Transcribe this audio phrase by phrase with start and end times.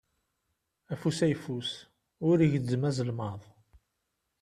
[0.93, 1.69] Afus ayeffus
[2.29, 3.41] ur igezzem azelmaḍ.